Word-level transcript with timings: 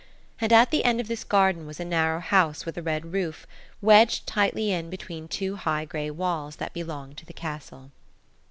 And 0.39 0.51
at 0.51 0.71
the 0.71 0.83
end 0.83 0.99
of 0.99 1.07
this 1.07 1.23
garden 1.23 1.67
was 1.67 1.79
a 1.79 1.85
narrow 1.85 2.21
house 2.21 2.65
with 2.65 2.75
a 2.75 2.81
red 2.81 3.13
roof, 3.13 3.45
wedged 3.83 4.25
tightly 4.25 4.71
in 4.71 4.89
between 4.89 5.27
two 5.27 5.57
high 5.57 5.85
grey 5.85 6.09
walls 6.09 6.55
that 6.55 6.73
belonged 6.73 7.17
to 7.17 7.25
the 7.27 7.33
castle. 7.33 7.91